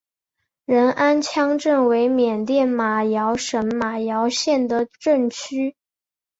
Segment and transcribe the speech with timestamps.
[0.65, 5.75] 仁安羌镇为缅甸马圭省马圭县的镇区。